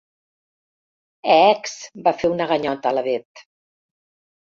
[1.33, 1.75] Eeecs!
[1.97, 3.45] —va fer una ganyota la Bet.